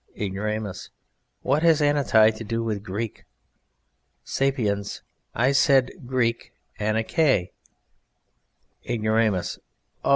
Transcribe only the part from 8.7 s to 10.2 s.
IGNORAMUS. Oh!